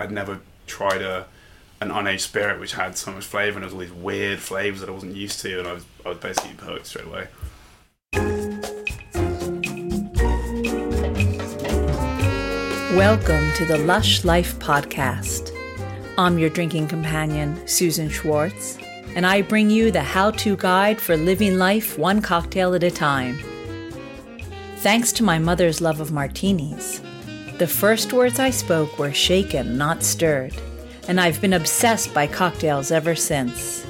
[0.00, 0.38] I'd never
[0.68, 1.26] tried a
[1.80, 4.80] an unaged spirit which had so much flavour and there was all these weird flavours
[4.80, 7.26] that I wasn't used to, and I was I was basically hooked straight away.
[12.96, 15.52] Welcome to the Lush Life Podcast.
[16.16, 18.78] I'm your drinking companion, Susan Schwartz,
[19.16, 22.90] and I bring you the how to guide for living life one cocktail at a
[22.90, 23.38] time.
[24.76, 27.00] Thanks to my mother's love of martinis,
[27.58, 30.54] the first words I spoke were shaken, not stirred,
[31.08, 33.84] and I've been obsessed by cocktails ever since.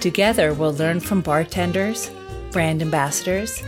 [0.00, 2.10] Together, we'll learn from bartenders,
[2.50, 3.62] brand ambassadors,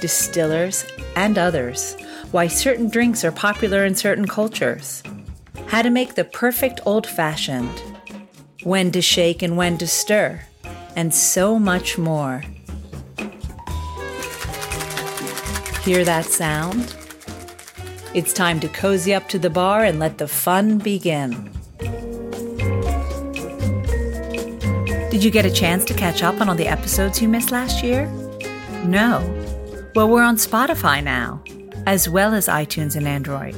[0.00, 1.96] distillers, and others
[2.30, 5.02] why certain drinks are popular in certain cultures,
[5.66, 7.82] how to make the perfect old fashioned,
[8.62, 10.40] when to shake and when to stir,
[10.94, 12.44] and so much more.
[15.82, 16.97] Hear that sound?
[18.14, 21.52] It's time to cozy up to the bar and let the fun begin.
[25.10, 27.84] Did you get a chance to catch up on all the episodes you missed last
[27.84, 28.06] year?
[28.84, 29.20] No.
[29.94, 31.42] Well, we're on Spotify now
[31.86, 33.54] as well as iTunes and Android.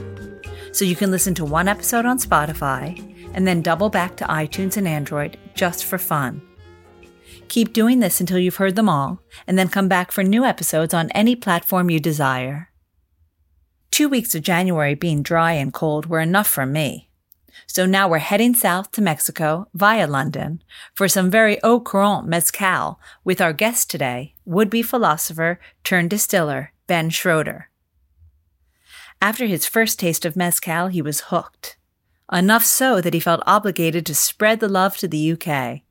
[0.72, 2.98] So you can listen to one episode on Spotify
[3.34, 6.42] and then double back to iTunes and Android just for fun.
[7.46, 10.94] Keep doing this until you've heard them all, and then come back for new episodes
[10.94, 12.69] on any platform you desire.
[13.91, 17.10] Two weeks of January being dry and cold were enough for me.
[17.66, 20.62] So now we're heading south to Mexico via London
[20.94, 26.72] for some very au courant mezcal with our guest today, would be philosopher turned distiller,
[26.86, 27.68] Ben Schroeder.
[29.20, 31.77] After his first taste of mezcal, he was hooked.
[32.33, 35.83] Enough so that he felt obligated to spread the love to the UK.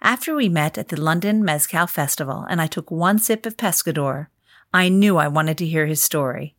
[0.00, 4.28] After we met at the London Mezcal Festival and I took one sip of Pensador,
[4.72, 6.54] I knew I wanted to hear his story.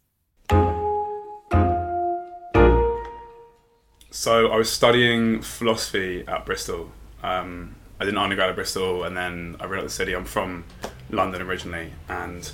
[4.11, 6.91] So I was studying philosophy at Bristol.
[7.21, 10.15] Um, I did an undergrad at Bristol, and then I out the city.
[10.15, 10.63] I'm from
[11.11, 12.51] London originally, and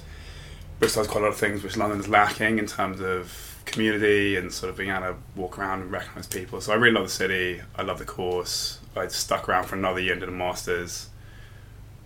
[0.79, 4.35] Bristol has quite a lot of things which London is lacking in terms of community
[4.35, 6.59] and sort of being able to walk around and recognise people.
[6.59, 7.61] So I really love the city.
[7.75, 8.79] I love the course.
[8.93, 11.09] I stuck around for another year and did a master's,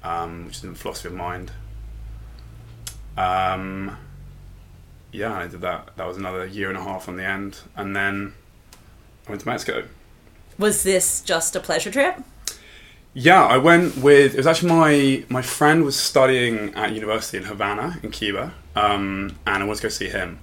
[0.04, 1.52] um, which is in philosophy of mind.
[3.18, 3.98] Um,
[5.12, 5.98] yeah, I did that.
[5.98, 8.34] That was another year and a half on the end, and then
[9.30, 9.84] I went to Mexico.
[10.58, 12.18] Was this just a pleasure trip?
[13.14, 14.34] Yeah, I went with.
[14.34, 19.38] It was actually my my friend was studying at university in Havana in Cuba, um,
[19.46, 20.40] and I wanted to go see him.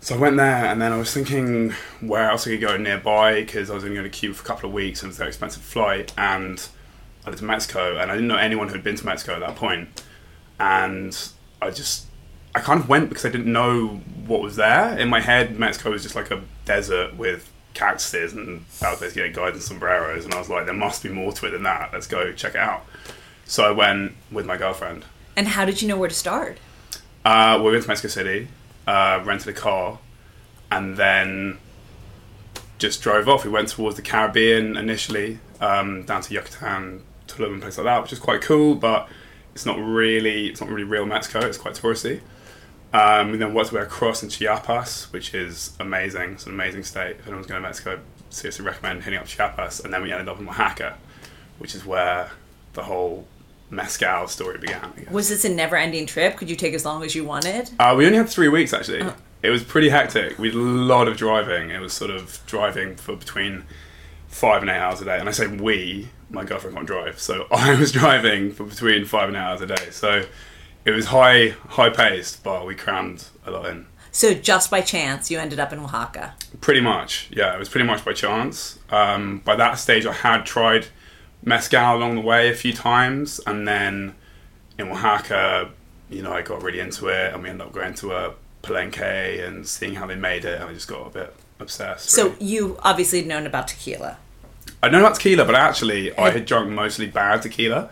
[0.00, 1.70] So I went there, and then I was thinking
[2.00, 4.46] where else I could go nearby because I was only going to Cuba for a
[4.46, 6.12] couple of weeks and it was a very expensive flight.
[6.18, 6.68] And
[7.24, 9.40] I went to Mexico, and I didn't know anyone who had been to Mexico at
[9.40, 10.02] that point.
[10.60, 11.16] And
[11.62, 12.06] I just
[12.54, 14.98] I kind of went because I didn't know what was there.
[14.98, 19.30] In my head, Mexico was just like a desert with cactuses and that was basically
[19.30, 21.90] guys in sombreros and I was like there must be more to it than that.
[21.92, 22.84] Let's go check it out.
[23.44, 25.04] So I went with my girlfriend.
[25.36, 26.58] And how did you know where to start?
[27.24, 28.48] uh, we went to Mexico City
[28.86, 29.98] uh, rented a car
[30.70, 31.58] and then
[32.78, 33.44] just drove off.
[33.44, 38.02] We went towards the Caribbean initially um, down to Yucatan Tulum and places like that
[38.02, 39.08] which is quite cool but
[39.54, 41.40] it's not really it's not really real Mexico.
[41.46, 42.20] It's quite touristy
[42.92, 46.32] um, we then way across in Chiapas, which is amazing.
[46.32, 47.16] It's an amazing state.
[47.18, 49.80] If anyone's going to Mexico, seriously recommend hitting up Chiapas.
[49.80, 50.96] And then we ended up in Oaxaca,
[51.58, 52.30] which is where
[52.74, 53.26] the whole
[53.70, 55.06] mezcal story began.
[55.10, 56.36] Was this a never ending trip?
[56.36, 57.70] Could you take as long as you wanted?
[57.78, 59.04] Uh, we only had three weeks actually.
[59.42, 60.38] It was pretty hectic.
[60.38, 61.70] We did a lot of driving.
[61.70, 63.64] It was sort of driving for between
[64.28, 65.18] five and eight hours a day.
[65.18, 69.28] And I say we, my girlfriend can't drive, so I was driving for between five
[69.28, 69.90] and eight hours a day.
[69.90, 70.24] So
[70.86, 73.86] it was high, high paced, but we crammed a lot in.
[74.12, 76.34] So just by chance, you ended up in Oaxaca.
[76.62, 77.54] Pretty much, yeah.
[77.54, 78.78] It was pretty much by chance.
[78.88, 80.86] Um, by that stage, I had tried
[81.42, 84.14] mezcal along the way a few times, and then
[84.78, 85.70] in Oaxaca,
[86.08, 89.46] you know, I got really into it, and we ended up going to a palenque
[89.46, 92.08] and seeing how they made it, and I just got a bit obsessed.
[92.08, 92.46] So really.
[92.46, 94.18] you obviously had known about tequila.
[94.82, 97.90] I know about tequila, but actually, I had drunk mostly bad tequila.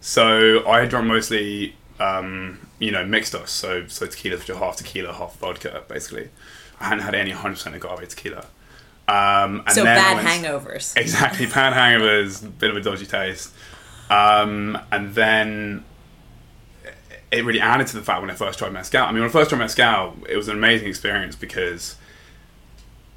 [0.00, 3.48] So I had drunk mostly, um, you know, mixtos.
[3.48, 6.30] So so tequila, which are half tequila, half vodka, basically.
[6.80, 8.46] I hadn't had any 100% agave tequila.
[9.08, 10.96] Um, and So then bad hangovers.
[11.00, 13.52] Exactly, bad hangovers, bit of a dodgy taste.
[14.10, 15.84] Um, and then
[17.30, 19.04] it really added to the fact when I first tried mezcal.
[19.04, 21.96] I mean, when I first tried mezcal, it was an amazing experience because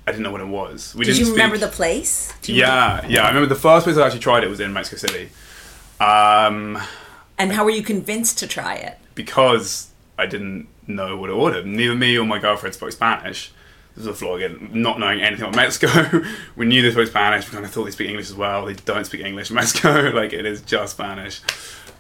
[0.07, 0.93] I didn't know what it was.
[0.95, 2.33] We Did you remember speak- the place?
[2.43, 3.23] Yeah, yeah.
[3.23, 5.29] I remember the first place I actually tried it was in Mexico City,
[5.99, 6.77] um,
[7.37, 8.97] And how were you convinced to try it?
[9.15, 9.89] because
[10.19, 11.63] I didn't know what to order.
[11.63, 13.51] Neither me or my girlfriend spoke Spanish,
[13.95, 16.21] this was a flaw again, not knowing anything about Mexico.
[16.57, 17.47] we knew they spoke Spanish.
[17.47, 18.65] We kind of thought they speak English as well.
[18.65, 20.09] They don't speak English in Mexico.
[20.13, 21.41] like it is just Spanish.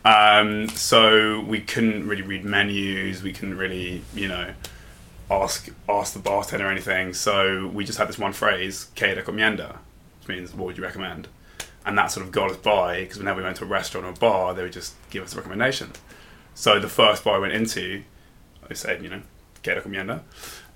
[0.03, 3.23] Um, so we couldn't really read menus.
[3.23, 4.53] We couldn't really, you know,
[5.31, 7.13] ask ask the bartender or anything.
[7.13, 9.77] So we just had this one phrase, "Que recomienda,"
[10.19, 11.29] which means "What would you recommend?"
[11.85, 14.09] And that sort of got us by because whenever we went to a restaurant or
[14.09, 15.91] a bar, they would just give us a recommendation.
[16.55, 18.03] So the first bar I went into,
[18.69, 19.21] I said, you know,
[19.61, 20.21] "Que recomienda,"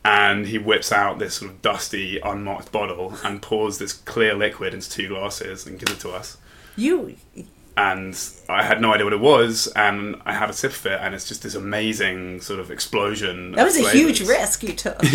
[0.06, 4.74] and he whips out this sort of dusty, unmarked bottle and pours this clear liquid
[4.74, 6.38] into two glasses and gives it to us
[6.76, 7.16] You
[7.80, 11.00] and I had no idea what it was, and I had a sip of it,
[11.02, 13.54] and it's just this amazing sort of explosion.
[13.54, 15.02] that was a huge risk you took.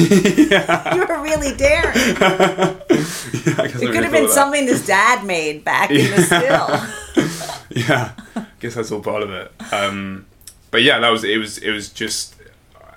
[0.95, 1.93] You were really daring.
[1.95, 7.51] it It could have been something this dad made back in the still.
[7.89, 9.51] Yeah, I guess that's all part of it.
[9.73, 10.27] Um,
[10.71, 11.39] but yeah, that was it.
[11.39, 12.37] Was it was just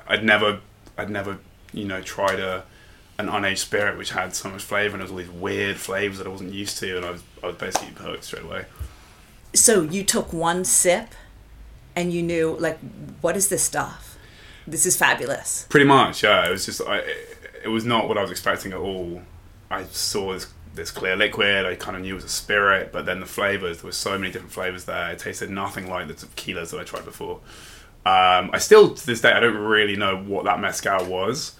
[0.07, 0.59] I'd never
[0.97, 1.39] I'd never
[1.73, 2.63] you know tried a
[3.17, 6.19] an unaged spirit which had so much flavor and it was all these weird flavors
[6.19, 8.65] that I wasn't used to, and I was I was basically hooked straight away.
[9.53, 11.09] So you took one sip
[11.95, 12.79] and you knew, like,
[13.21, 14.17] what is this stuff?
[14.67, 15.65] This is fabulous.
[15.69, 16.47] Pretty much, yeah.
[16.47, 17.03] It was just, I,
[17.63, 19.21] it was not what I was expecting at all.
[19.71, 21.65] I saw this, this clear liquid.
[21.65, 24.17] I kind of knew it was a spirit, but then the flavors, there were so
[24.17, 25.11] many different flavors there.
[25.11, 27.39] It tasted nothing like the tequilas that I tried before.
[28.05, 31.55] Um, I still, to this day, I don't really know what that mezcal was.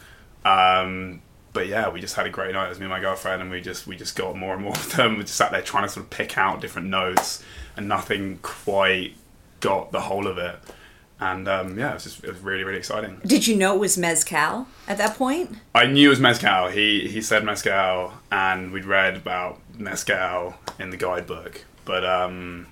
[0.45, 2.67] Um, but yeah, we just had a great night.
[2.67, 4.73] It was me and my girlfriend, and we just we just got more and more
[4.73, 5.17] of them.
[5.17, 7.43] We just sat there trying to sort of pick out different notes,
[7.77, 9.15] and nothing quite
[9.59, 10.55] got the whole of it.
[11.19, 13.19] And um, yeah, it was just it was really really exciting.
[13.25, 15.55] Did you know it was mezcal at that point?
[15.73, 16.67] I knew it was mezcal.
[16.67, 21.65] He he said mezcal, and we'd read about mezcal in the guidebook.
[21.85, 22.67] But um,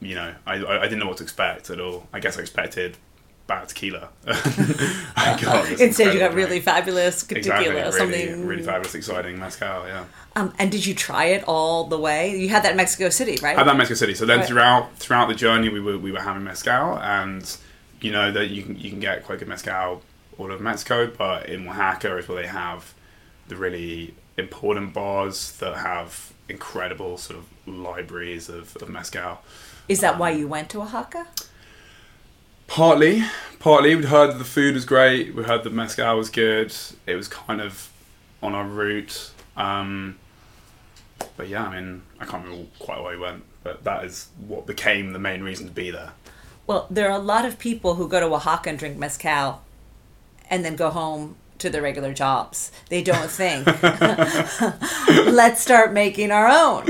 [0.00, 2.08] you know, I I didn't know what to expect at all.
[2.12, 2.96] I guess I expected
[3.46, 4.08] bad tequila.
[4.26, 8.46] I got Instead, you got incredible really fabulous tequila, exactly, really, something.
[8.46, 9.86] really fabulous, exciting mezcal.
[9.86, 10.04] Yeah.
[10.36, 12.36] Um, and did you try it all the way?
[12.36, 13.56] You had that in Mexico City, right?
[13.56, 14.14] at that Mexico City.
[14.14, 14.48] So then Right.
[14.48, 17.56] throughout throughout the journey, we were we were having mezcal, and
[18.00, 20.02] you know that you can you can get quite good mezcal
[20.36, 22.94] all over Mexico, but in Oaxaca is where they have
[23.46, 29.40] the really important bars that have incredible sort of libraries of, of mezcal.
[29.88, 31.26] Is that why you went to Oaxaca?
[32.66, 33.22] Partly,
[33.60, 35.34] partly we'd heard that the food was great.
[35.34, 36.74] We heard that mezcal was good.
[37.06, 37.90] It was kind of
[38.42, 39.30] on our route.
[39.56, 40.16] Um,
[41.36, 44.66] but yeah, I mean, I can't remember quite why we went, but that is what
[44.66, 46.12] became the main reason to be there.
[46.66, 49.62] Well, there are a lot of people who go to Oaxaca and drink mezcal
[50.48, 52.72] and then go home to their regular jobs.
[52.88, 53.66] They don't think,
[55.32, 56.84] let's start making our own.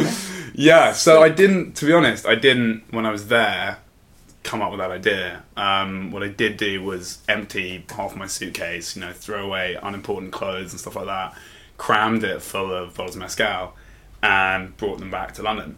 [0.54, 3.78] Yeah, so I didn't, to be honest, I didn't, when I was there,
[4.44, 5.42] come up with that idea.
[5.56, 10.32] Um, what I did do was empty half my suitcase, you know, throw away unimportant
[10.32, 11.34] clothes and stuff like that,
[11.78, 13.74] crammed it full of bottles of mezcal,
[14.24, 15.76] and brought them back to London.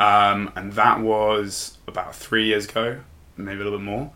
[0.00, 3.00] Um, and that was about three years ago,
[3.36, 4.10] maybe a little bit more.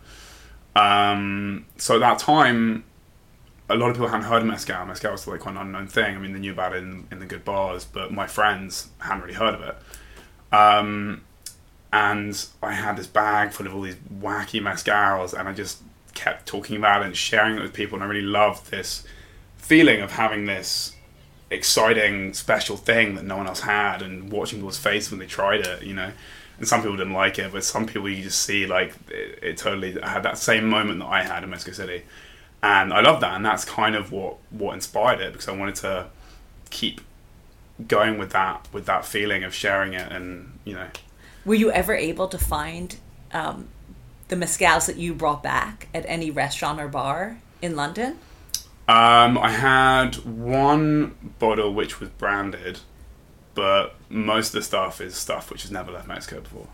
[0.75, 2.85] Um, so at that time,
[3.69, 4.83] a lot of people hadn't heard of mezcal.
[4.87, 6.15] Mezcal was like quite an unknown thing.
[6.15, 9.21] I mean, they knew about it in, in the good bars, but my friends hadn't
[9.21, 9.75] really heard of it.
[10.51, 11.21] Um,
[11.91, 15.83] and I had this bag full of all these wacky mezcals, and I just
[16.15, 17.97] kept talking about it and sharing it with people.
[17.97, 19.05] And I really loved this
[19.57, 20.95] feeling of having this
[21.49, 25.61] exciting, special thing that no one else had, and watching people's face when they tried
[25.61, 25.83] it.
[25.83, 26.11] You know,
[26.57, 29.57] and some people didn't like it, but some people you just see like it, it
[29.57, 32.03] totally had that same moment that I had in Mexico City,
[32.61, 35.75] and I love that, and that's kind of what what inspired it because I wanted
[35.75, 36.07] to
[36.69, 37.01] keep
[37.87, 40.87] going with that with that feeling of sharing it and you know
[41.45, 42.95] Were you ever able to find
[43.31, 43.67] um,
[44.27, 48.17] the mezcals that you brought back at any restaurant or bar in London?
[48.87, 52.79] Um, I had one bottle which was branded,
[53.55, 56.67] but most of the stuff is stuff which has never left Mexico before.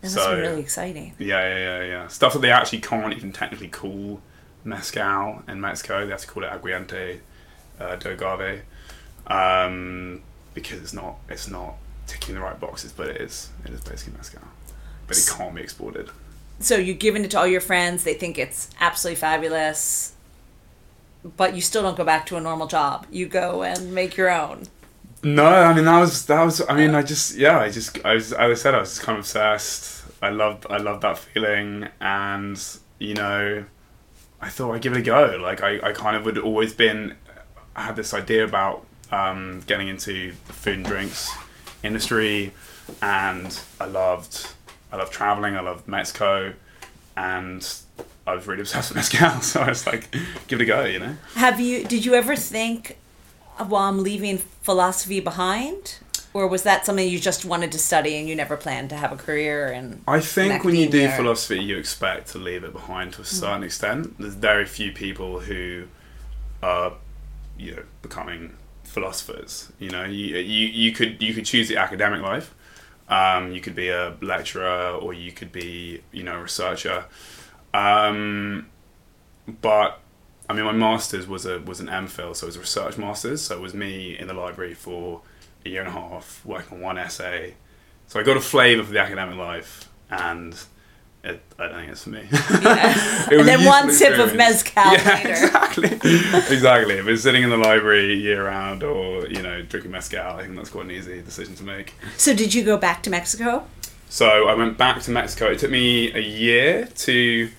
[0.00, 1.14] That must So- be really exciting.
[1.18, 2.08] Yeah, yeah, yeah, yeah.
[2.08, 4.22] Stuff that they actually can't even technically call
[4.64, 6.04] mezcal in Mexico.
[6.04, 7.20] They have to call it aguardiente
[7.80, 8.62] uh, de agave
[9.26, 10.22] um,
[10.54, 11.74] because it's not it's not
[12.06, 14.40] ticking the right boxes, but it is it is basically mezcal,
[15.06, 16.10] but it can't be exported.
[16.60, 18.04] So you're giving it to all your friends.
[18.04, 20.12] They think it's absolutely fabulous,
[21.24, 23.06] but you still don't go back to a normal job.
[23.10, 24.64] You go and make your own.
[25.22, 26.62] No, I mean that was that was.
[26.68, 29.02] I mean, I just yeah, I just I was as I said, I was just
[29.02, 30.04] kind of obsessed.
[30.22, 32.62] I loved I loved that feeling, and
[32.98, 33.64] you know,
[34.40, 35.38] I thought I'd give it a go.
[35.40, 37.14] Like I, I kind of would always been.
[37.74, 41.30] I had this idea about um, getting into the food and drinks
[41.82, 42.52] industry,
[43.02, 44.52] and I loved
[44.92, 45.56] I loved traveling.
[45.56, 46.54] I loved Mexico,
[47.16, 47.68] and
[48.28, 50.10] I was really obsessed with mezcal, so I was like,
[50.48, 51.16] give it a go, you know.
[51.34, 51.84] Have you?
[51.84, 52.98] Did you ever think,
[53.58, 55.98] well, I'm leaving philosophy behind,
[56.34, 59.12] or was that something you just wanted to study and you never planned to have
[59.12, 59.68] a career?
[59.68, 63.22] And I think when you do or- philosophy, you expect to leave it behind to
[63.22, 64.18] a certain extent.
[64.18, 65.84] There's very few people who
[66.62, 66.92] are,
[67.58, 69.72] you know, becoming philosophers.
[69.78, 72.54] You know, you you, you could you could choose the academic life.
[73.08, 77.06] Um, you could be a lecturer, or you could be, you know, a researcher.
[77.74, 78.66] Um,
[79.60, 80.00] but
[80.48, 83.42] I mean, my master's was a was an MPhil, so it was a research master's.
[83.42, 85.22] So it was me in the library for
[85.64, 87.54] a year and a half, working on one essay.
[88.06, 90.54] So I got a flavour for the academic life, and
[91.22, 92.20] it, I don't think it's for me.
[93.30, 95.30] It was and then one sip of mezcal Yeah, later.
[95.30, 95.88] exactly,
[96.54, 96.94] exactly.
[96.94, 100.56] If it's sitting in the library year round, or you know, drinking mezcal, I think
[100.56, 101.92] that's quite an easy decision to make.
[102.16, 103.66] So did you go back to Mexico?
[104.08, 105.46] So I went back to Mexico.
[105.46, 107.50] It took me a year to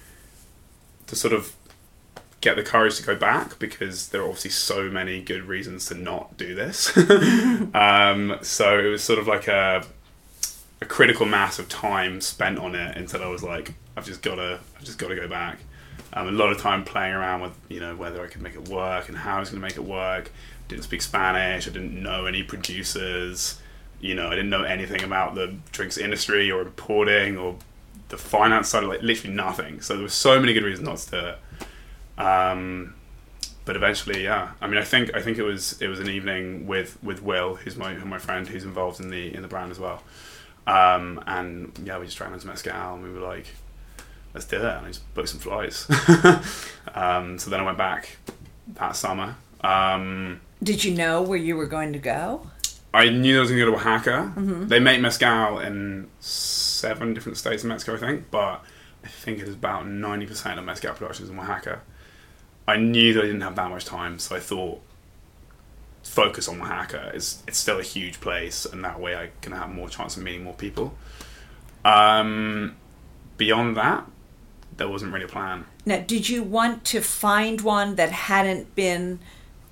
[1.08, 1.56] to sort of
[2.42, 5.96] get the courage to go back because there are obviously so many good reasons to
[5.96, 6.96] not do this.
[7.74, 9.84] um, so it was sort of like a
[10.82, 14.60] a critical mass of time spent on it until I was like, I've just gotta,
[14.78, 15.60] I've just gotta go back.
[16.14, 18.70] Um, a lot of time playing around with, you know, whether I could make it
[18.70, 20.32] work and how I was gonna make it work.
[20.68, 21.68] Didn't speak Spanish.
[21.68, 23.60] I didn't know any producers.
[24.00, 27.56] You know, I didn't know anything about the drinks industry or importing or
[28.10, 28.84] the finance side.
[28.84, 29.82] of Like literally nothing.
[29.82, 32.24] So there were so many good reasons not to do it.
[32.24, 32.96] Um,
[33.66, 34.52] but eventually, yeah.
[34.62, 37.56] I mean, I think I think it was it was an evening with with Will,
[37.56, 40.02] who's my who's my friend, who's involved in the in the brand as well.
[40.66, 43.48] Um, and yeah, we just drank into mezcal, and we were like,
[44.34, 44.64] let's do it.
[44.64, 45.88] And I just booked some flights.
[46.96, 48.18] um, so then I went back
[48.76, 49.36] that summer.
[49.62, 52.48] Um, Did you know where you were going to go?
[52.94, 54.34] I knew I was going to go to Oaxaca.
[54.68, 58.64] They make mezcal in seven different states in Mexico, I think, but
[59.04, 61.82] I think it is about 90% of mezcal production is in Oaxaca.
[62.68, 64.82] I knew that I didn't have that much time, so I thought
[66.04, 67.12] focus on Oaxaca.
[67.14, 70.24] It's, it's still a huge place, and that way I can have more chance of
[70.24, 70.96] meeting more people.
[71.86, 72.76] Um,
[73.38, 74.06] beyond that,
[74.78, 75.66] there wasn't really a plan.
[75.86, 79.20] Now, did you want to find one that hadn't been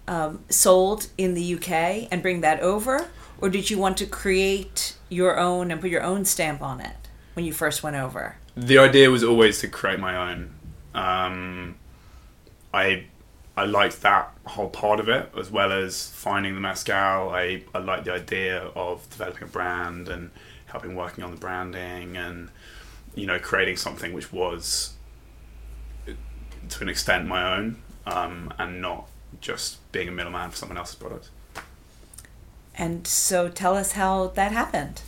[0.07, 3.07] um, sold in the UK and bring that over,
[3.39, 6.95] or did you want to create your own and put your own stamp on it
[7.33, 8.37] when you first went over?
[8.57, 10.53] the idea was always to create my own.
[10.95, 11.75] Um,
[12.73, 13.05] I
[13.55, 17.29] I liked that whole part of it as well as finding the mezcal.
[17.29, 20.31] I I liked the idea of developing a brand and
[20.65, 22.49] helping working on the branding and
[23.13, 24.93] you know creating something which was
[26.69, 29.07] to an extent my own um, and not
[29.41, 31.29] just being a middleman for someone else's product.
[32.77, 35.01] And so tell us how that happened.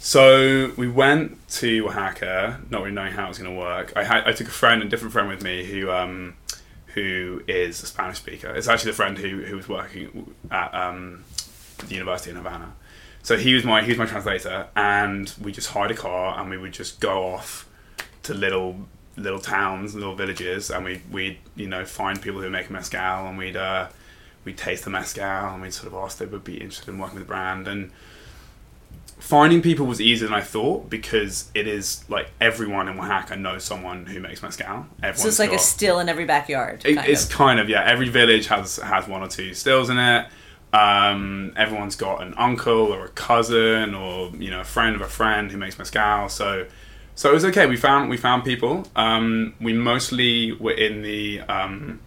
[0.00, 3.92] So we went to Oaxaca, not really knowing how it was going to work.
[3.94, 6.34] I had I took a friend, a different friend with me, who um,
[6.94, 8.48] who is a Spanish speaker.
[8.54, 11.24] It's actually the friend who, who was working at um,
[11.78, 12.72] the university in Havana.
[13.22, 16.50] So he was my he was my translator, and we just hired a car and
[16.50, 17.68] we would just go off
[18.24, 22.70] to little little towns, little villages, and we we you know find people who make
[22.70, 23.88] mezcal, and we'd uh,
[24.44, 26.98] we'd taste the mezcal, and we'd sort of ask if they would be interested in
[26.98, 27.90] working with the brand and
[29.18, 33.62] finding people was easier than I thought because it is like everyone in Oaxaca knows
[33.62, 34.86] someone who makes mezcal.
[34.98, 36.82] Everyone's So it's like a still in every backyard.
[36.84, 37.30] it- kind it's of.
[37.30, 37.84] kind of yeah.
[37.84, 40.26] Every village has has one or two stills in it.
[40.72, 45.08] Um, everyone's got an uncle or a cousin or you know a friend of a
[45.08, 46.28] friend who makes mezcal.
[46.28, 46.66] So
[47.14, 47.66] so it was okay.
[47.66, 48.86] We found we found people.
[48.96, 52.00] Um, we mostly were in the um,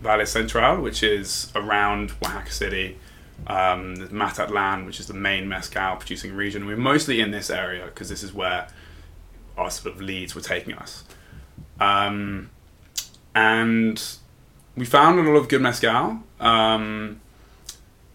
[0.00, 2.98] Valle Central, which is around Oaxaca City.
[3.46, 6.66] Um, there's Matatlan, which is the main mezcal producing region.
[6.66, 8.68] We we're mostly in this area because this is where
[9.56, 11.04] our sort of leads were taking us.
[11.80, 12.50] Um,
[13.34, 14.02] and
[14.76, 16.22] we found a lot of good mezcal.
[16.40, 17.20] Um,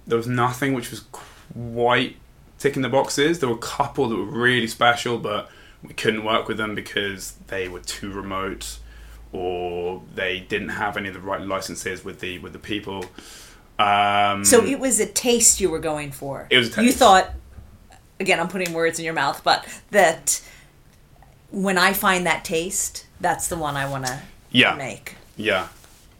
[0.08, 2.16] there was nothing which was quite
[2.58, 3.40] ticking the boxes.
[3.40, 5.50] There were a couple that were really special, but
[5.84, 8.78] we couldn't work with them because they were too remote,
[9.32, 13.06] or they didn't have any of the right licenses with the with the people.
[13.80, 16.48] Um, So it was a taste you were going for.
[16.52, 17.32] It was a You thought,
[18.20, 20.42] again, I'm putting words in your mouth, but that
[21.50, 24.22] when I find that taste, that's the one I want to
[24.52, 24.76] Yeah.
[24.76, 25.16] make.
[25.36, 25.68] Yeah,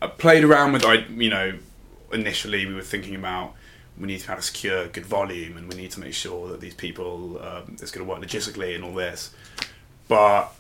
[0.02, 1.54] I played around with I you know
[2.12, 3.54] initially we were thinking about
[3.98, 6.60] we need to have to secure good volume and we need to make sure that
[6.60, 9.32] these people um, it's going to work logistically and all this,
[10.12, 10.54] but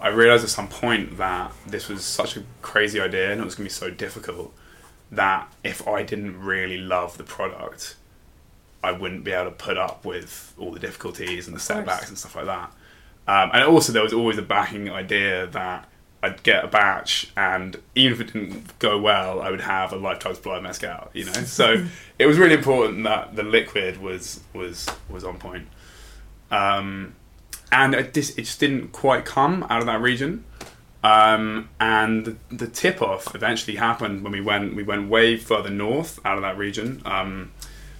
[0.00, 3.54] I realized at some point that this was such a crazy idea and it was
[3.54, 4.50] going to be so difficult
[5.10, 7.96] that if I didn't really love the product,
[8.82, 12.16] I wouldn't be able to put up with all the difficulties and the setbacks and
[12.16, 12.72] stuff like that.
[13.28, 15.86] Um, and also, there was always a backing idea that
[16.22, 19.96] I'd get a batch, and even if it didn't go well, I would have a
[19.96, 21.10] lifetime supply of mezcal.
[21.12, 21.86] You know, so
[22.18, 25.68] it was really important that the liquid was was was on point.
[26.50, 27.14] Um,
[27.72, 30.44] and it just, it just didn't quite come out of that region.
[31.02, 35.70] Um, and the, the tip off eventually happened when we went we went way further
[35.70, 37.50] north out of that region um,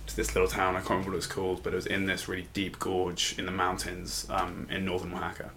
[0.07, 0.77] to this little town.
[0.77, 3.35] I can't remember what it was called, but it was in this really deep gorge
[3.39, 5.51] in the mountains um, in northern Oaxaca.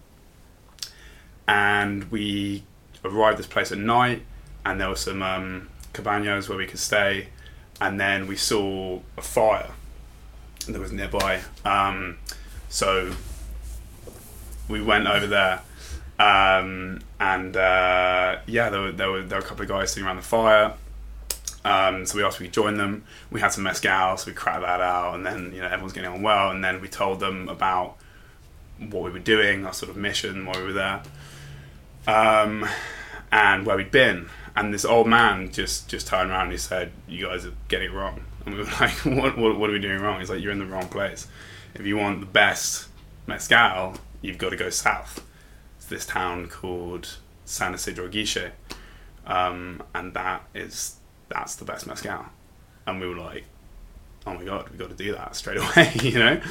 [1.48, 2.64] And we
[3.04, 4.24] arrived at this place at night,
[4.66, 7.28] and there were some um, cabanas where we could stay,
[7.80, 9.70] and then we saw a fire
[10.68, 11.42] that was nearby.
[11.64, 12.18] Um,
[12.70, 13.14] so
[14.68, 15.62] we went over there
[16.18, 20.08] um, and uh, yeah, there were, there were there were a couple of guys sitting
[20.08, 20.74] around the fire.
[21.66, 23.04] Um, so we asked if we could join them.
[23.32, 26.10] We had some mezcal, so we cracked that out, and then you know everyone's getting
[26.10, 26.52] on well.
[26.52, 27.98] And then we told them about
[28.78, 31.02] what we were doing, our sort of mission while we were there,
[32.08, 32.66] um,
[33.32, 34.30] and where we'd been.
[34.56, 37.92] And this old man just just turned around and he said, "You guys are getting
[37.92, 40.42] it wrong." And we were like, "What what, what are we doing wrong?" He's like,
[40.42, 41.28] "You're in the wrong place.
[41.74, 42.88] If you want the best
[43.28, 45.26] mezcal, you've got to go south."
[45.78, 48.52] It's this town called San Isidro Guiche,
[49.26, 50.96] um, and that is
[51.30, 52.26] that's the best mezcal.
[52.88, 53.46] And we were like,
[54.28, 56.42] oh my god, we've got to do that straight away, you know.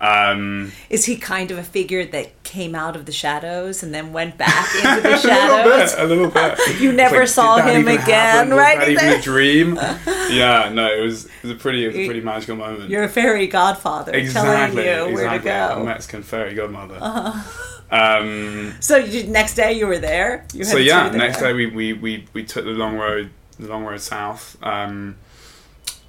[0.00, 4.14] Um, is he kind of a figure that came out of the shadows and then
[4.14, 5.94] went back into the shadows?
[5.94, 6.38] a little bit.
[6.40, 6.80] A little bit.
[6.80, 8.50] you never like, saw him again, happen?
[8.54, 8.78] right?
[8.78, 9.74] Was that even a dream?
[10.30, 11.26] yeah, no, it was.
[11.26, 12.88] It was a pretty, was a pretty magical moment.
[12.88, 15.14] You're a fairy godfather exactly, telling you exactly.
[15.14, 15.82] where to go.
[15.82, 16.98] A Mexican fairy godmother.
[16.98, 17.66] Uh-huh.
[17.90, 20.46] Um, so you, next day you were there.
[20.54, 23.84] You so yeah, next day we, we, we, we took the long road, the long
[23.84, 25.16] road south, um,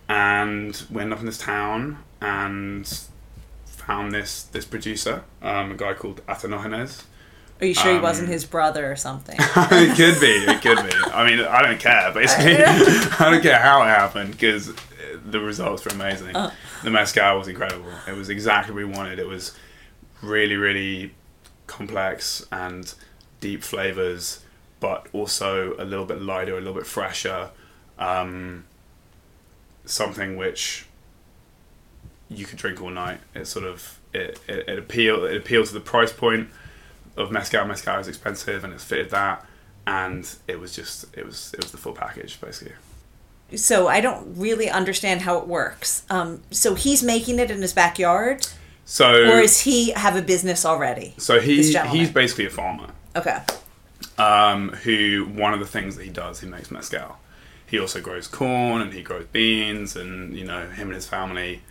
[0.08, 3.02] and we ended up in this town and
[3.86, 7.04] found this this producer, um, a guy called Atenógenes.
[7.60, 9.36] Are you sure he wasn't um, his brother or something?
[9.40, 10.52] it could be.
[10.52, 10.98] It could be.
[11.14, 12.12] I mean, I don't care.
[12.12, 14.74] Basically, I don't care how it happened because
[15.24, 16.36] the results were amazing.
[16.36, 16.52] Uh.
[16.84, 17.92] The mezcal was incredible.
[18.08, 19.20] It was exactly what we wanted.
[19.20, 19.56] It was
[20.24, 21.14] really, really
[21.68, 22.92] complex and
[23.40, 24.44] deep flavors,
[24.79, 27.51] but also a little bit lighter, a little bit fresher.
[28.00, 28.66] Um,
[29.86, 30.88] something which
[32.31, 33.20] you could drink all night.
[33.35, 36.50] It sort of it, it, it appeal it appealed to the price point
[37.17, 37.65] of mezcal.
[37.65, 39.46] Mezcal is expensive, and it fitted that.
[39.85, 42.74] And it was just it was it was the full package basically.
[43.55, 46.03] So I don't really understand how it works.
[46.09, 48.48] Um, so he's making it in his backyard.
[48.85, 51.13] So, or is he have a business already?
[51.17, 52.87] So he he's basically a farmer.
[53.15, 53.39] Okay.
[54.17, 57.17] Um, who one of the things that he does, he makes mezcal.
[57.65, 61.61] He also grows corn and he grows beans, and you know him and his family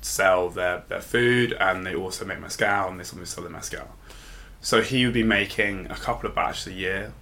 [0.00, 3.88] sell their their food, and they also make mezcal, and they sometimes sell the mezcal.
[4.60, 7.12] So he would be making a couple of batches a year.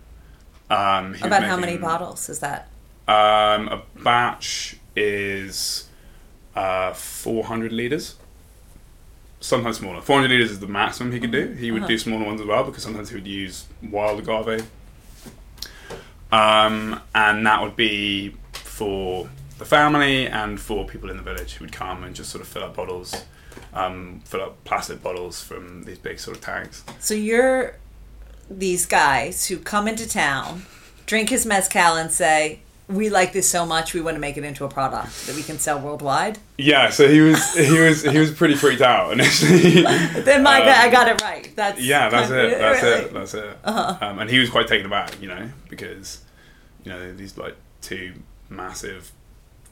[0.71, 2.69] Um, About making, how many bottles is that?
[3.07, 5.89] Um, a batch is
[6.55, 8.17] uh, 400 liters
[9.41, 10.01] sometimes smaller.
[10.01, 11.53] 400 liters is the maximum he could do.
[11.53, 11.89] He would uh-huh.
[11.89, 14.69] do smaller ones as well because sometimes he would use wild agave.
[16.33, 21.65] Um, and that would be for the family and four people in the village who
[21.65, 23.25] would come and just sort of fill up bottles,
[23.73, 26.85] um, fill up plastic bottles from these big sort of tanks.
[26.99, 27.77] So you're
[28.51, 30.67] these guys who come into town,
[31.07, 34.45] drink his mezcal, and say, we like this so much we want to make it
[34.45, 38.19] into a product that we can sell worldwide yeah so he was he was he
[38.19, 39.83] was pretty freaked out initially
[40.23, 42.97] then my um, i got it right that's yeah that's it that's really.
[42.97, 44.07] it that's it uh-huh.
[44.07, 46.23] um, and he was quite taken aback you know because
[46.85, 48.13] you know these like two
[48.49, 49.11] massive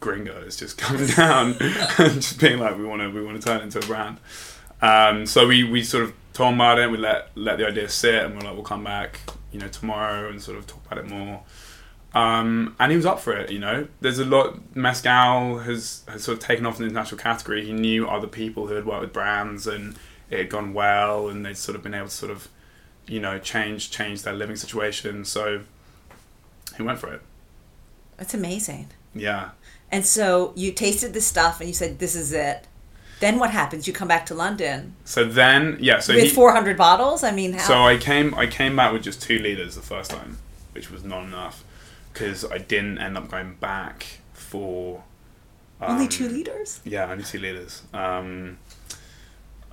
[0.01, 1.57] gringos just coming down
[1.99, 4.19] and just being like we want to we want to turn it into a brand
[4.83, 7.89] um, so we we sort of told him about it we let let the idea
[7.89, 9.21] sit and we're like we'll come back
[9.53, 11.43] you know tomorrow and sort of talk about it more
[12.15, 13.89] um, and he was up for it, you know.
[14.01, 14.77] There's a lot.
[14.77, 17.65] Mescal has, has sort of taken off in the international category.
[17.67, 19.97] He knew other people who had worked with brands, and
[20.31, 22.49] it had gone well, and they'd sort of been able to sort of,
[23.09, 25.25] you know, change change their living situation.
[25.25, 25.63] So
[26.77, 27.21] he went for it.
[28.17, 28.91] That's amazing.
[29.13, 29.51] Yeah.
[29.95, 32.67] And so you tasted this stuff, and you said, "This is it."
[33.21, 33.87] Then what happens?
[33.87, 34.97] You come back to London.
[35.05, 36.01] So then, yeah.
[36.01, 37.23] So with four hundred bottles.
[37.23, 37.63] I mean, how?
[37.63, 38.35] So I came.
[38.35, 40.39] I came back with just two liters the first time,
[40.73, 41.63] which was not enough
[42.13, 45.05] because I didn't end up going back for
[45.81, 46.81] um, only two liters.
[46.85, 47.83] Yeah, only two liters.
[47.93, 48.59] Um,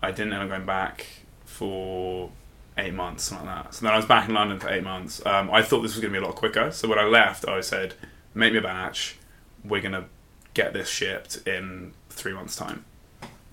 [0.04, 1.08] I didn't end up going back
[1.46, 2.30] for
[2.78, 3.74] eight months, something like that.
[3.74, 5.26] So then I was back in London for eight months.
[5.26, 6.70] Um, I thought this was going to be a lot quicker.
[6.72, 7.96] So when I left, I said,
[8.36, 9.18] "Make me a batch.
[9.64, 10.06] We're going to
[10.54, 12.86] get this shipped in three months' time."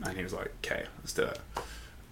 [0.04, 1.38] And he was like, "Okay, let's do it."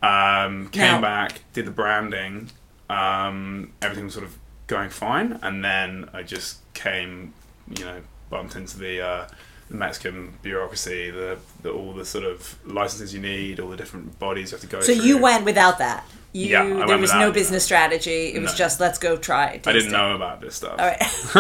[0.03, 2.51] Um, came now, back, did the branding.
[2.91, 7.33] Um, everything was sort of going fine, and then I just came,
[7.77, 9.01] you know, bumped into the.
[9.01, 9.29] Uh,
[9.69, 14.17] the Mexican bureaucracy, the, the all the sort of licenses you need, all the different
[14.21, 15.05] bodies you have to go So through.
[15.05, 16.09] you went without that.
[16.33, 17.35] You, Yeah, I there was no it.
[17.35, 18.35] business strategy.
[18.35, 19.67] It was just let's go try it.
[19.67, 19.93] I didn't it.
[19.93, 20.79] know about this stuff.
[20.79, 20.99] All right.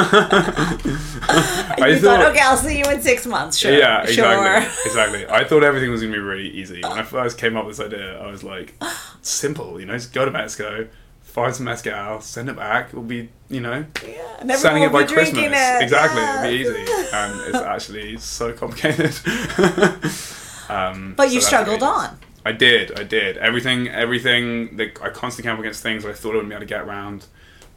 [1.78, 3.58] I you thought, okay, I'll see you in six months.
[3.58, 3.72] Sure.
[3.72, 4.14] Yeah, exactly.
[4.14, 4.82] Sure.
[4.86, 5.26] Exactly.
[5.28, 6.80] I thought everything was going to be really easy.
[6.82, 8.74] When I first came up with this idea, I was like,
[9.20, 10.88] simple, you know, just go to Mexico,
[11.20, 12.88] find some mezcal, send it back.
[12.90, 15.44] It'll be, you know, Yeah, selling it by Christmas.
[15.44, 15.82] It.
[15.82, 16.22] Exactly.
[16.22, 16.44] Yeah.
[16.46, 16.92] It'll be easy.
[17.12, 19.12] And it's actually so complicated.
[20.70, 22.18] um, But you struggled on.
[22.46, 23.38] I did, I did.
[23.38, 24.76] Everything, everything.
[24.76, 26.82] That I constantly came up against things I thought I wouldn't be able to get
[26.82, 27.26] around.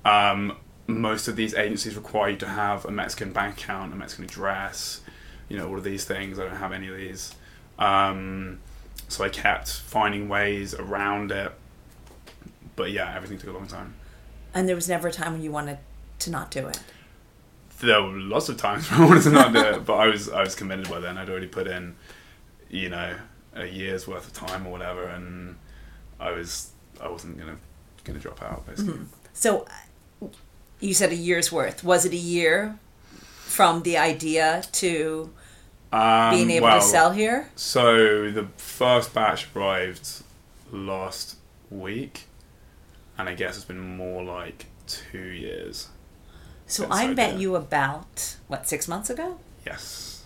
[0.06, 4.26] Um, most of these agencies require you to have a Mexican bank account, a Mexican
[4.26, 5.02] address.
[5.48, 6.38] You know, all of these things.
[6.38, 7.34] I don't have any of these.
[7.80, 8.60] Um,
[9.08, 11.52] so I kept finding ways around it.
[12.76, 13.96] But yeah, everything took a long time.
[14.54, 15.80] And there was never a time when you wanted
[16.20, 16.80] to not do it.
[17.80, 20.30] There were lots of times when I wanted to not do it, but I was
[20.30, 21.18] I was committed by then.
[21.18, 21.96] I'd already put in,
[22.70, 23.16] you know,
[23.60, 25.56] a year's worth of time or whatever, and
[26.20, 27.58] I was I wasn't gonna
[28.04, 29.02] gonna drop out basically.
[29.34, 29.66] So
[30.22, 30.28] uh,
[30.80, 31.84] you said a year's worth.
[31.84, 32.78] Was it a year
[33.42, 35.30] from the idea to
[35.92, 37.50] Um, being able well, to sell here?
[37.56, 40.24] So the first batch arrived
[40.72, 41.38] last
[41.70, 42.28] week,
[43.18, 45.90] and I guess it's been more like two years.
[46.68, 49.40] So I met you about what six months ago.
[49.66, 50.19] Yes.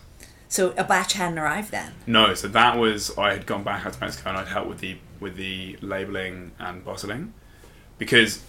[0.53, 1.93] So a batch hadn't arrived then.
[2.05, 4.81] No, so that was I had gone back out to Mexico and I'd helped with
[4.81, 7.33] the with the labeling and bottling
[7.97, 8.43] because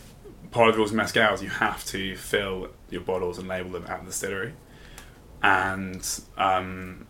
[0.50, 3.70] part of the rules of mezcal is you have to fill your bottles and label
[3.70, 4.52] them at the distillery,
[5.42, 7.06] and um,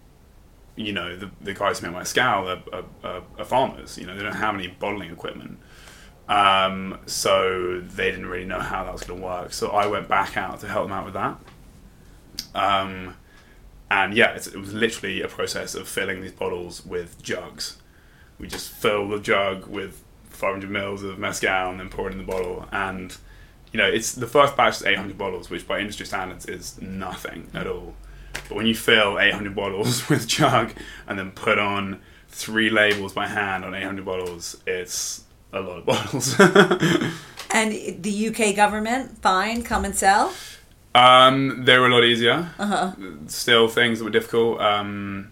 [0.77, 3.99] you know the the guys who make mezcal are, are, are, are farmers.
[3.99, 5.59] You know they don't have any bottling equipment.
[6.29, 9.53] Um, so they didn't really know how that was going to work.
[9.55, 11.37] So I went back out to help them out with that.
[12.55, 13.17] Um,
[13.95, 17.79] and yeah, it was literally a process of filling these bottles with jugs.
[18.41, 22.19] We just fill the jug with 500 mils of mezcal and then pour it in
[22.19, 22.69] the bottle.
[22.73, 23.17] And
[23.73, 27.49] you know, it's the first batch is 800 bottles, which by industry standards is nothing
[27.55, 27.95] at all.
[28.49, 30.73] But when you fill 800 bottles with jug
[31.07, 35.87] and then put on three labels by hand on 800 bottles, it's a lot of
[35.87, 36.37] bottles.
[37.55, 40.33] And the UK government, fine, come and sell.
[40.95, 42.51] Um, they were a lot easier.
[42.59, 42.93] Uh-huh.
[43.27, 44.61] Still, things that were difficult.
[44.61, 45.31] Um,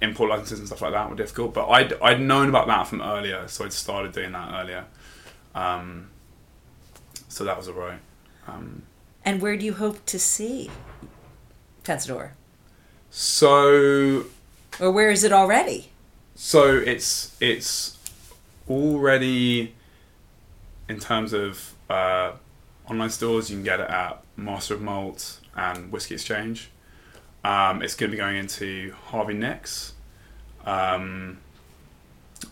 [0.00, 3.02] import licenses and stuff like that were difficult, but I'd I'd known about that from
[3.02, 4.84] earlier, so I'd started doing that earlier.
[5.54, 6.08] Um,
[7.28, 7.98] so that was alright.
[8.46, 8.82] Um,
[9.24, 10.70] And where do you hope to see
[11.84, 12.30] Pensador?
[13.10, 14.24] so
[14.80, 15.90] Or where is it already?
[16.36, 17.96] so it's it's
[18.70, 19.74] already
[20.88, 22.32] in terms of uh,
[22.90, 23.50] online stores.
[23.50, 26.70] You can get it at Master of Malt and Whisky Exchange.
[27.44, 29.94] Um, it's going to be going into Harvey Nicks.
[30.64, 31.38] Um,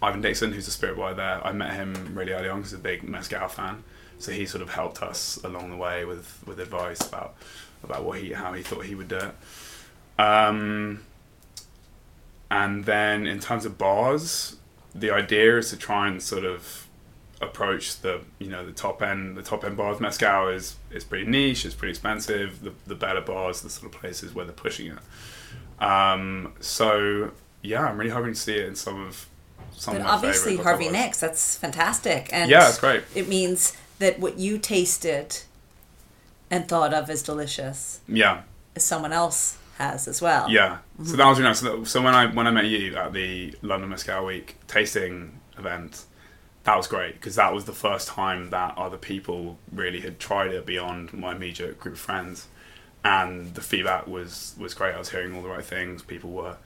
[0.02, 2.80] Ivan Dixon, who's the spirit boy there, I met him really early on because he's
[2.80, 3.84] a big mezcal fan.
[4.18, 7.34] So he sort of helped us along the way with, with advice about
[7.84, 9.34] about what he how he thought he would do it.
[10.18, 11.02] Um,
[12.50, 14.56] and then in terms of bars,
[14.94, 16.85] the idea is to try and sort of
[17.42, 20.00] approach the you know the top end the top end bars.
[20.00, 21.64] Mezcal is is pretty niche.
[21.66, 22.62] It's pretty expensive.
[22.62, 25.82] The the better bars, the sort of places where they're pushing it.
[25.84, 29.26] Um, so yeah, I'm really hoping to see it in some of
[29.72, 30.88] some But of obviously, Harvey.
[30.88, 32.30] Nicks, that's fantastic.
[32.32, 33.02] And Yeah, it's great.
[33.14, 35.40] It means that what you tasted
[36.50, 38.42] and thought of as delicious, Yeah,
[38.78, 40.48] someone else has as well.
[40.48, 40.78] yeah.
[41.04, 41.60] So that was really nice.
[41.60, 45.38] So, that- so when I when I met you at the London Mezcal Week tasting
[45.58, 46.04] event,
[46.66, 50.50] that was great because that was the first time that other people really had tried
[50.50, 52.48] it beyond my immediate group of friends,
[53.04, 54.94] and the feedback was was great.
[54.94, 56.02] I was hearing all the right things.
[56.02, 56.56] People were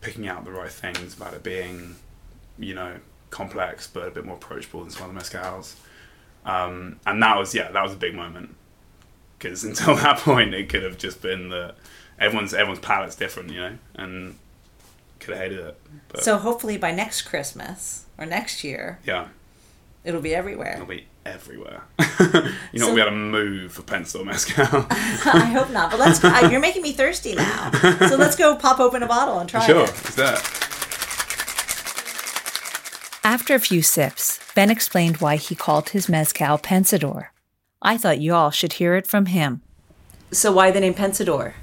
[0.00, 1.96] picking out the right things about it being,
[2.58, 2.96] you know,
[3.28, 5.74] complex but a bit more approachable than some other mezcals.
[6.46, 8.56] Um, and that was yeah, that was a big moment
[9.38, 11.74] because until that point, it could have just been that
[12.18, 14.38] everyone's everyone's palate's different, you know, and
[15.20, 15.80] could have hated it.
[16.08, 19.28] But So hopefully by next Christmas or next year, yeah,
[20.04, 20.74] it'll be everywhere.
[20.74, 21.82] it'll be everywhere.
[21.98, 24.86] You're not So- gonna be able to move for pencil mezcal.
[24.90, 25.90] I hope not.
[25.90, 26.22] But let's.
[26.24, 27.70] I, you're making me thirsty now.
[28.08, 29.88] So let's go pop open a bottle and try sure, it.
[29.90, 30.60] it's that.
[33.24, 37.28] After a few sips, Ben explained why he called his mezcal Pensador.
[37.80, 39.62] I thought y'all should hear it from him.
[40.30, 41.54] So why the name Pensador?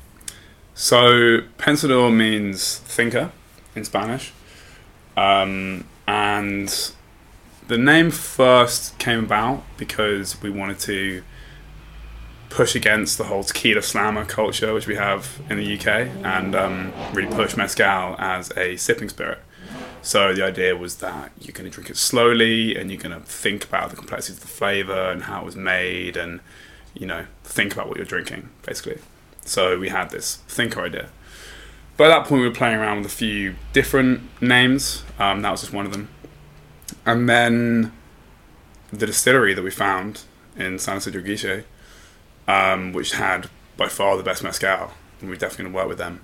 [0.73, 3.31] So pensador means thinker
[3.75, 4.33] in Spanish,
[5.15, 6.93] um, and
[7.67, 11.23] the name first came about because we wanted to
[12.49, 15.87] push against the whole tequila slammer culture which we have in the UK
[16.25, 19.39] and um, really push mezcal as a sipping spirit.
[20.01, 23.25] So the idea was that you're going to drink it slowly and you're going to
[23.25, 26.41] think about the complexities of the flavor and how it was made and
[26.93, 28.99] you know think about what you're drinking basically.
[29.45, 31.09] So we had this thinker idea.
[31.97, 35.03] But at that point we were playing around with a few different names.
[35.19, 36.09] Um, that was just one of them.
[37.05, 37.91] And then
[38.91, 40.23] the distillery that we found
[40.55, 41.63] in San Isidro Guiche,
[42.47, 45.97] um, which had by far the best mezcal, and we're definitely going to work with
[45.97, 46.21] them.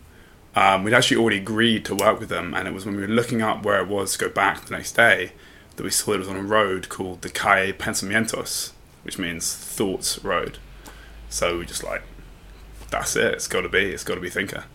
[0.56, 3.08] Um, we'd actually already agreed to work with them, and it was when we were
[3.08, 5.32] looking up where it was to go back the next day
[5.76, 8.72] that we saw it was on a road called the Calle Pensamientos,
[9.04, 10.58] which means Thoughts Road.
[11.30, 12.02] So we just like,
[12.90, 13.34] that's it.
[13.36, 13.92] It's got to be.
[13.92, 14.66] It's got to be Thinker.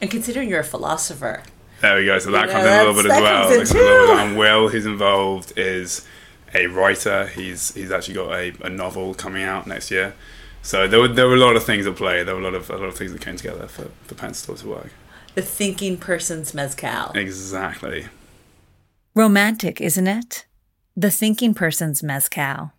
[0.00, 1.42] And considering you're a philosopher,
[1.80, 2.18] There we go.
[2.18, 3.42] So that Yeah, comes in a little bit as that well.
[3.48, 6.06] comes in That comes in a little And Will, who's involved, is
[6.54, 7.26] a writer.
[7.28, 10.14] He's he's actually got a, a novel coming out next year.
[10.62, 12.22] So there were there were a lot of things at play.
[12.24, 14.58] There were a lot of a lot of things that came together for for Pensador
[14.60, 14.90] to work.
[15.34, 17.10] the thinking person's mezcal.
[17.14, 18.06] Exactly.
[19.14, 20.46] Romantic, isn't it?
[20.96, 22.72] The thinking person's mezcal.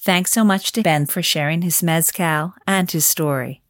[0.00, 3.62] Thanks so much to Ben for sharing his mezcal and his story.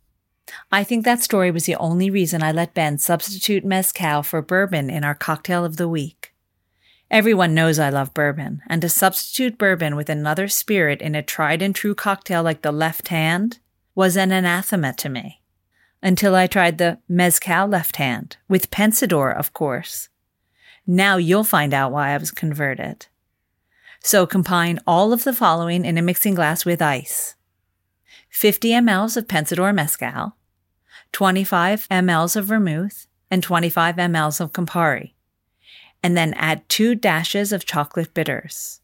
[0.71, 4.91] I think that story was the only reason I let Ben substitute mezcal for bourbon
[4.91, 6.33] in our cocktail of the week.
[7.11, 11.63] Everyone knows I love bourbon, and to substitute bourbon with another spirit in a tried
[11.63, 13.59] and true cocktail like the left hand
[13.95, 15.41] was an anathema to me.
[16.03, 20.09] Until I tried the mezcal left hand, with Pensador, of course.
[20.87, 23.07] Now you'll find out why I was converted.
[24.01, 27.35] So combine all of the following in a mixing glass with ice
[28.31, 30.36] 50 mLs of Pensador Mezcal,
[31.17, 35.15] 25 mLs of vermouth, and 25 mLs of Campari.
[36.03, 38.83] And then add two dashes of chocolate bitters.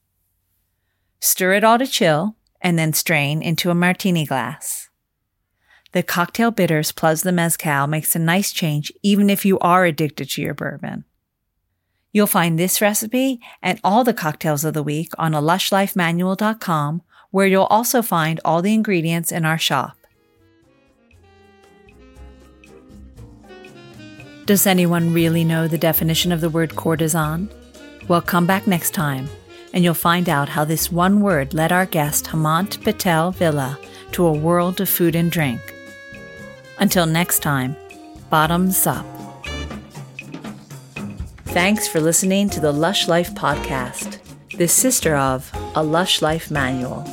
[1.20, 4.88] Stir it all to chill and then strain into a martini glass.
[5.92, 10.30] The cocktail bitters plus the mezcal makes a nice change even if you are addicted
[10.30, 11.04] to your bourbon.
[12.12, 17.46] You'll find this recipe and all the cocktails of the week on a lushlifemanual.com, where
[17.46, 19.98] you'll also find all the ingredients in our shop.
[24.46, 27.48] Does anyone really know the definition of the word courtesan?
[28.08, 29.28] Well, come back next time
[29.72, 33.78] and you'll find out how this one word led our guest Hamant Patel Villa
[34.12, 35.60] to a world of food and drink.
[36.78, 37.76] Until next time,
[38.28, 39.06] bottoms up.
[41.46, 44.18] Thanks for listening to the Lush Life Podcast,
[44.56, 47.04] the sister of A Lush Life Manual.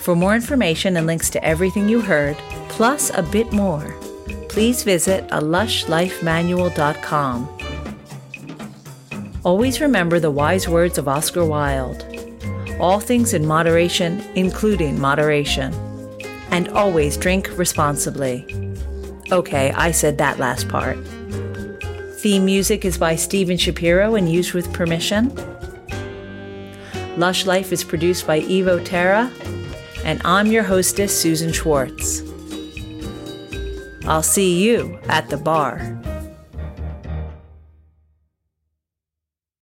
[0.00, 2.36] For more information and links to everything you heard,
[2.68, 3.94] plus a bit more,
[4.50, 5.40] please visit a.
[9.42, 12.10] Always remember the wise words of Oscar Wilde
[12.80, 15.72] all things in moderation, including moderation.
[16.50, 18.46] And always drink responsibly.
[19.30, 20.98] Okay, I said that last part.
[22.14, 25.32] Theme music is by Steven Shapiro and used with permission.
[27.16, 29.30] Lush Life is produced by Evo Terra,
[30.04, 32.22] and I'm your hostess, Susan Schwartz.
[34.06, 35.99] I'll see you at the bar.